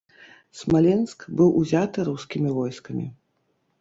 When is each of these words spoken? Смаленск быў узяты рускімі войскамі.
Смаленск 0.61 1.27
быў 1.41 1.49
узяты 1.61 2.07
рускімі 2.09 2.49
войскамі. 2.59 3.05